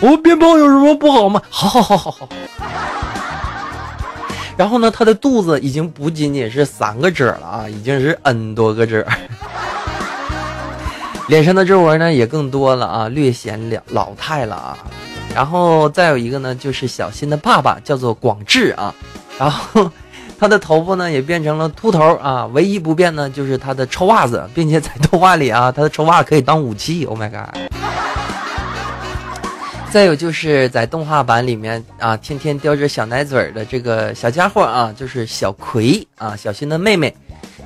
[0.00, 1.40] 我变胖有什么不好吗？
[1.48, 2.28] 好好好好好。
[4.58, 9.06] 然后呢，他的肚子已经不仅仅是三个褶了啊，已经是 N 多个褶。
[11.28, 14.76] 脸上的皱纹呢也更多了啊，略显老老态了啊。
[15.32, 18.92] 然后再有一个呢，就是小新的爸爸叫做广志啊，
[19.38, 19.88] 然后
[20.40, 27.04] 他的头发呢也变成了秃头啊，唯一不变呢就是他的臭袜子，并且在动画里啊，他的臭袜可以当武器。
[27.04, 27.77] Oh my god！
[29.90, 37.12] 再有就是在动画版里面啊，天天叼着小奶嘴儿的这个小家伙啊，就是小葵啊，小新的妹妹，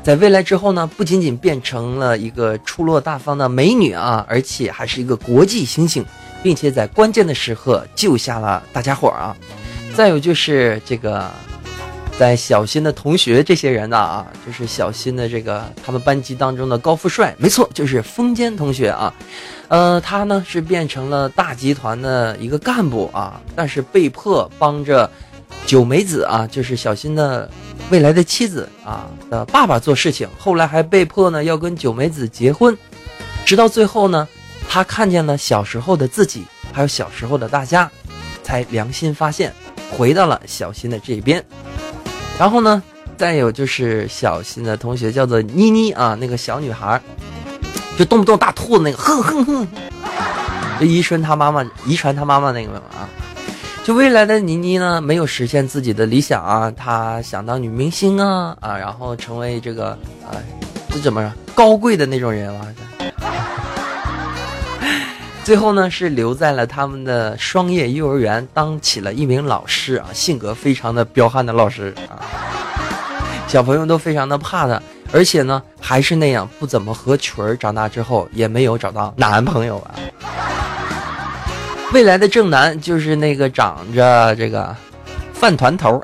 [0.05, 6.05] 在未来之后呢，不仅仅变成了一个出落大方的美女啊，而且还是一个国际星星，
[6.45, 9.37] 并且在关键的时刻救下了大家伙儿啊。
[9.95, 11.29] 再有就是这个，
[12.19, 19.13] 在小新的同学这些人呢啊，就是小新的这个他们班级当中的高富帅，没错，就是风间同学啊。
[19.69, 25.11] 呃，他呢是变成了大集团的一个干部啊，但是被迫帮着
[25.67, 27.51] 九美子啊，就是小新的
[27.91, 30.29] 未来的妻子啊的爸爸做事情。
[30.39, 32.77] 后来还被迫呢要跟九美子结婚，
[33.45, 34.29] 直到最后呢，
[34.69, 37.91] 他看见了小时候的自己，还有小时候的大家，
[38.45, 39.53] 才良心发现，
[39.91, 41.43] 回到了小新的这边。
[42.39, 42.83] 然后呢，
[43.17, 47.01] 再有就是小新的同学叫做妮妮啊，那个小女孩。
[47.99, 49.69] 就动不动大兔子那个，哼哼哼，
[50.81, 53.07] 就遗传他妈妈，遗传他妈妈那个啊。
[53.85, 59.91] 就未来的妮妮呢，没有实现自己的理想啊，她想当女明星啊啊，然后成为这个
[60.25, 60.33] 啊，
[60.89, 62.67] 这怎么着高贵的那种人啊。
[65.45, 72.23] 最后呢，是留在了他们的双叶幼儿园，当起了一名老师啊，性格非常的彪悍的老师啊，
[73.49, 74.81] 小朋友都非常的怕他。
[75.13, 77.55] 而且呢，还是那样不怎么合群儿。
[77.55, 79.95] 长大之后也没有找到男朋友啊。
[81.93, 84.75] 未来的正男就是那个长着这个
[85.35, 86.03] 饭团头，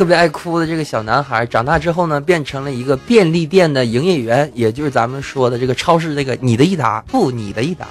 [0.00, 1.44] 特别爱哭的这个小男孩。
[1.44, 7.86] 长大之后呢，变成了一个便利店的营业员，也就是咱们说的这个超市这个你的一打不你的一打。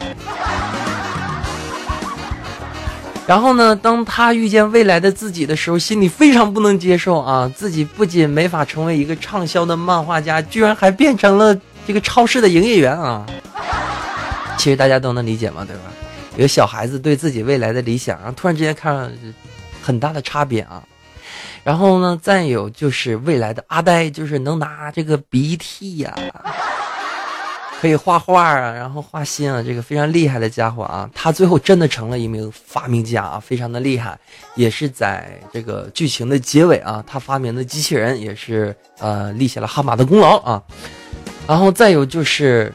[3.28, 7.48] 然后呢，当他遇见未来的自己的时候，心里非常不能接受啊！
[7.56, 11.56] 自己不仅没法成为一个畅销的漫画家，居然还变成了
[11.86, 13.24] 这个超市的营业员啊！
[14.58, 15.84] 其实大家都能理解嘛，对吧？
[16.36, 19.12] 一个小孩子对自己未来的理想，然后突然之间看上
[19.80, 20.82] 很大的差别啊。
[21.64, 26.16] 然后呢，再有就是未来的阿呆，就是能拿这个鼻涕呀，
[27.80, 34.18] 可以画画啊，然后画心啊，这个非常厉害的家伙啊，他最后真的成了一名发明家啊，非常的厉害，
[34.56, 40.62] 也是在这个剧情的结尾啊，他发明的机器人也是呃立下了汗马的功劳啊。
[41.48, 42.74] 然后再有就是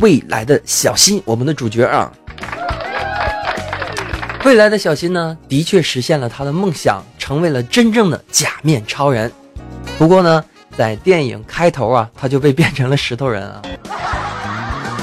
[0.00, 2.12] 未来的小新，我们的主角啊。
[4.44, 9.30] 未来的小新呢，的确实现了他的梦想，成为了真正的假面超人。
[9.98, 10.42] 不过呢，
[10.78, 13.60] 在电影开头啊，他就被变成了石头人啊，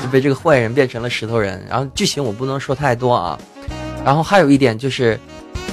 [0.02, 1.64] 就被这个坏人变成了石头人。
[1.70, 3.38] 然后剧情我不能说太多啊。
[4.04, 5.20] 然后还有一点就是，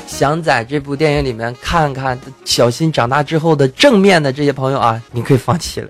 [0.07, 5.89] 想在这部电影里面看看小新长大之后的正面的这些朋友啊，你可以放弃了。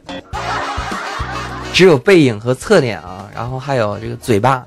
[1.72, 4.64] 只有背影和侧脸啊，然后还有这个嘴巴。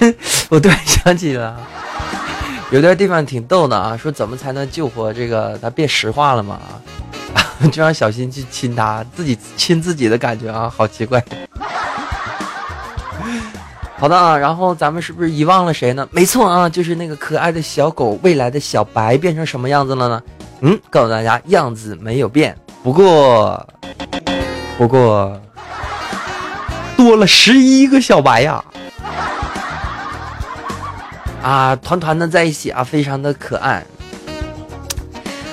[0.50, 1.56] 我突然想起了。
[2.70, 6.60] 有点地方挺逗的啊，说怎么才能救活这个他变石化了嘛？
[7.72, 11.22] 就让小新去亲他，自己亲自己的感觉啊，好奇怪。
[13.98, 16.06] 好的啊，然后咱们是不是遗忘了谁呢？
[16.12, 20.22] 没错啊，就是那个可爱的小狗，未来的小白变成什么样子了呢？
[20.60, 23.66] 嗯，告诉大家，样子没有变，不过，
[24.76, 25.40] 不过
[26.96, 28.62] 多了十一个小白呀。
[31.42, 33.84] 啊团团的在一起啊，非常的可爱。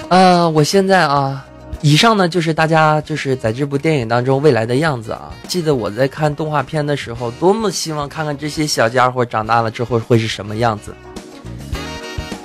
[0.10, 1.46] 呃，我现在啊，
[1.82, 5.34] 以上呢就是大家就是在这部电影当中未来的样子啊。
[5.48, 10.94] 记得我在看动画片的时候，多么希望看看这些小家伙长大了之后会是什么样子。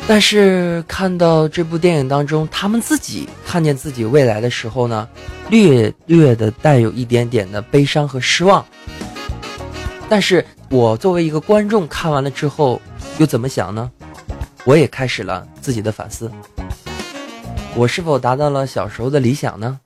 [0.09, 5.07] 但是看到这部电影当中，他们自己看见自己未来的时候呢，
[5.51, 8.65] 略略的带有一点点的悲伤和失望。
[10.09, 12.81] 但是我作为一个观众看完了之后。
[13.21, 13.91] 又怎么想呢？
[14.65, 16.33] 我也开始了自己的反思。
[17.75, 19.79] 我是否达到了小时候的理想呢？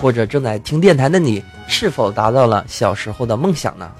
[0.00, 3.92] 或者正在听电台的你，是否达到了小时候的梦想呢？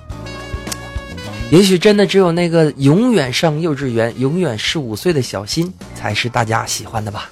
[1.50, 7.30] 也许真的只有那个永远上幼稚园、永远十五岁的小新，才是大家喜欢的吧。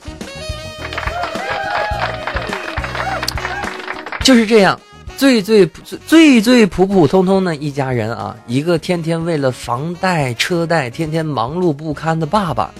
[4.22, 4.78] 就是这样。
[5.16, 12.70] 最最最最最普普通通的一家人啊，一个天天为了房贷车贷天天忙碌不堪的爸爸，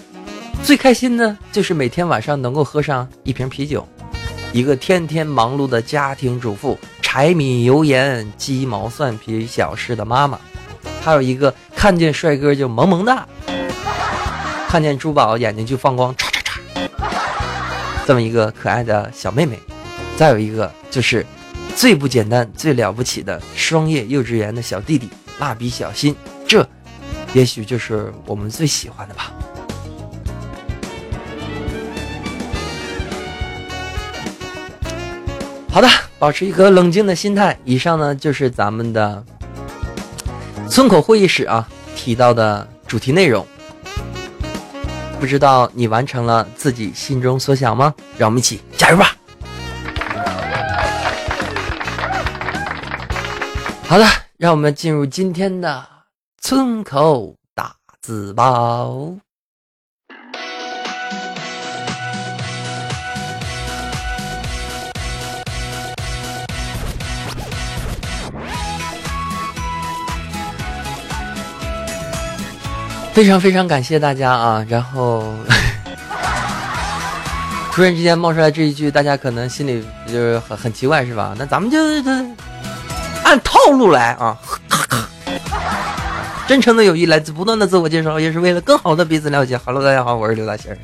[0.63, 3.81] 最开心呢就是每天晚上能够喝上一瓶啤酒；
[4.53, 10.37] 一个天天忙碌的家庭主妇，柴米油盐鸡毛蒜皮小事的妈妈；
[11.03, 13.27] 还有一个看见帅哥就萌萌哒，
[14.69, 16.59] 看见珠宝眼睛就放光唰唰唰，
[18.07, 19.57] 这么一个可爱的小妹妹；
[20.19, 21.25] 再有一个就是。
[21.77, 26.17] 最不简单、最了不起的双叶幼稚园的小弟弟蜡笔小新，
[26.49, 26.67] 这
[27.35, 29.31] 也许就是我们最喜欢的吧。
[35.71, 37.57] 好的，保持一颗冷静的心态。
[37.63, 39.23] 以上呢就是咱们的
[40.71, 43.47] 村口会议室啊提到的主题内容。
[45.21, 47.95] 不知道你完成了自己心中所想吗？
[48.17, 49.16] 让我们一起加油吧！
[53.89, 54.05] 好的，
[54.37, 55.87] 让我们进入今天的
[56.43, 59.15] 村口打字包。
[73.13, 74.67] 非常非常感谢大家啊！
[74.69, 75.33] 然后
[77.73, 81.37] 突然之间冒出来这一句，大家可能心里就是很很奇怪，是吧？
[81.39, 82.11] 那咱们就这。
[83.27, 84.39] 按套路来啊！
[86.47, 89.59] 真诚的友谊来自不断的自我介绍，也是为了更好的彼此了解。
[89.65, 90.79] Hello，大家好，我是刘大仙。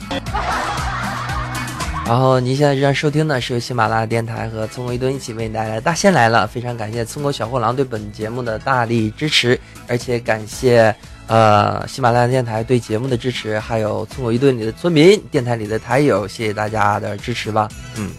[2.05, 6.45] 然后您现在正在收听的是由喜马拉雅电台和村口一吨一起为你带来的大仙来了。
[6.49, 10.93] 非常感谢村口小货郎对本节目的大力支持，而且感谢
[11.29, 17.69] 呃喜马拉雅电台对节目的支持，还有村口一吨里的村民、电台里的台友，谢谢大家的支持吧。
[17.95, 18.11] 嗯。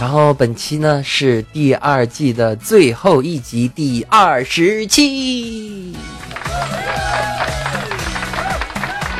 [0.00, 5.92] 然后本期呢是第二季的最后一集，第二十期。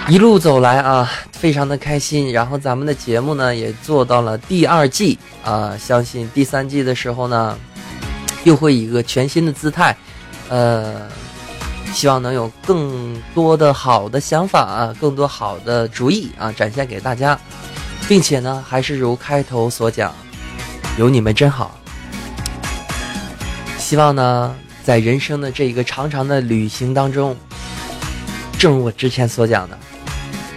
[0.08, 2.32] 一路走来啊，非常的开心。
[2.32, 7.58] 然后咱们的节目呢也做到了第二季啊，相信第三季的时候呢，
[8.44, 9.96] 又会以一个全新的姿态，
[10.48, 11.08] 呃，
[11.92, 17.38] 希望能有更多的好的想法啊，更多好的主意啊，展现给大家，
[18.08, 20.14] 并且呢，还是如开头所讲。
[20.98, 21.78] 有你们真好，
[23.78, 27.36] 希望呢，在人生的这一个长长的旅行当中，
[28.58, 29.78] 正如我之前所讲的，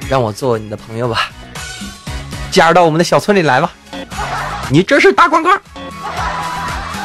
[0.10, 1.30] 让我做你的朋友吧。
[2.50, 3.72] 加入到我们的小村里来吧。
[4.72, 5.52] 你这是打广告，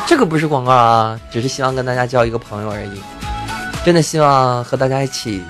[0.07, 3.03] 这个不是广告啊，只是希望跟大家交一个朋友而已。
[3.85, 5.43] 真的希望和大家一起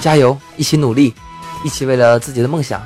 [0.00, 1.14] 加油，一起努力，
[1.62, 2.80] 一起为了自己的梦想。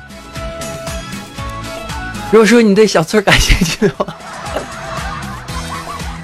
[2.33, 4.13] 如果说你对小村感兴趣的话，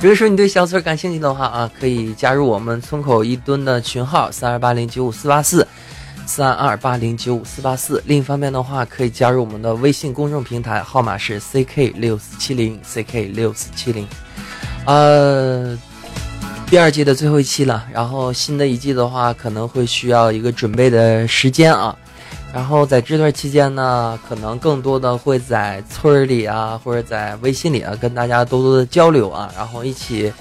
[0.03, 5.67] 如果说你对小村感兴趣的话啊，可以加入我们村口一吨的群号三二八零九五四八四。
[6.25, 8.03] 三二八零九五四八四。
[8.07, 14.07] 另一方面的话，可以加入我们的微信公众平台，号码是 ck 六四七零 ck 六四七零。
[14.87, 15.77] 呃，
[16.67, 21.95] 第二季的最后一期了，然后新的一季的话，可能会需要一个准备的时间啊。
[22.53, 30.33] 然后在这段期间呢，可能更多的会在村里啊，或者在微信里啊，跟大家多多的交流啊，然后一起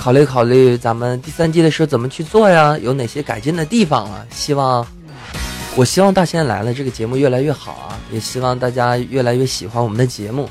[0.00, 4.24] 考虑考虑咱们第三季的时候怎么去做呀，有哪些改进的地方啊？
[4.30, 4.86] 希望。
[5.76, 7.94] 我希望大仙来了这个节目越来越好啊！
[8.10, 10.50] 也希望大家越来越喜欢我们的节目，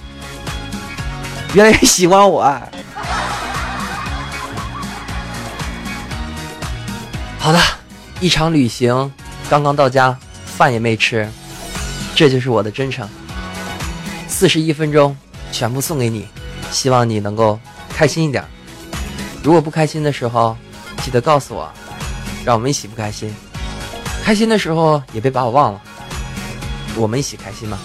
[1.53, 2.43] 越来越喜欢我。
[7.37, 7.59] 好的，
[8.21, 9.11] 一场旅行
[9.49, 10.17] 刚刚到家，
[10.57, 11.29] 饭也没吃，
[12.15, 13.07] 这就是我的真诚。
[14.27, 15.15] 四十一分钟
[15.51, 16.27] 全部送给你，
[16.71, 18.43] 希望你能够开心一点。
[19.43, 20.57] 如果不开心的时候，
[21.03, 21.71] 记得告诉我，
[22.43, 23.31] 让我们一起不开心。
[24.23, 25.81] 开心的时候也别把我忘了，
[26.95, 27.77] 我们一起开心吧？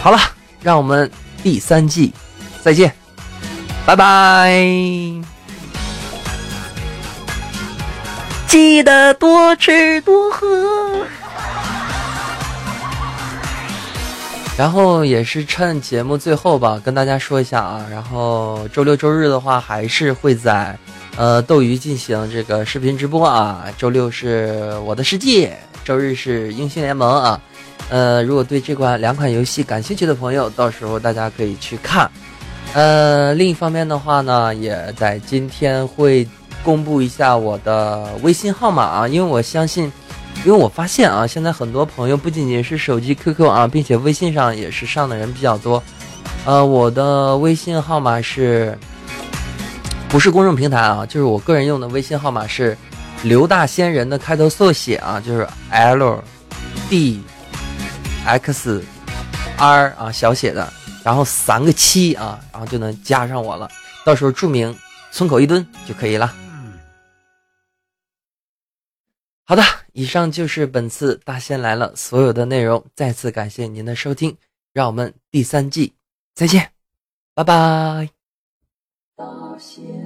[0.00, 0.18] 好了，
[0.62, 1.10] 让我们
[1.42, 2.14] 第三季
[2.62, 2.94] 再见，
[3.84, 5.35] 拜拜！
[8.48, 10.46] 记得多吃多喝。
[14.56, 20.76] 然后也是趁节目最后吧，跟大家说一下啊，然后周六周日的话还是会在。
[21.18, 27.40] 呃，斗鱼进行这个视频直播啊，周六是我的世界，周日是英雄联盟啊。
[27.88, 32.10] 呃，如果对这款两款游戏感兴趣的朋友，到时候大家可以去看。
[32.74, 36.28] 呃，另一方面的话呢，也在今天会
[36.66, 39.84] 公布一下我的微信号码啊，因为我相信，
[40.44, 45.80] 因为我发现啊，现在很多朋友不仅仅是手机 QQ 啊，并且微信上也是上的人比较多。
[46.44, 48.76] 呃，我的微信号码是。
[50.08, 52.78] 不是公众平台啊，就是我个人用的微信号码是
[53.24, 56.22] 刘大仙人的开头缩写啊，就是 L
[56.88, 57.20] D
[58.24, 58.84] X
[59.58, 63.68] R 啊小写的，然后三个七啊，然后就能加上我了。
[64.04, 64.74] 到时候注明
[65.10, 66.32] 村口一蹲就可以了。
[69.48, 72.84] 好的，以上就是本次大仙来了所有的内容。
[72.96, 74.36] 再次感谢您的收听，
[74.72, 75.94] 让我们第三季
[76.34, 76.72] 再见，
[77.32, 78.10] 拜拜。
[79.16, 79.24] 大
[79.56, 80.05] 仙。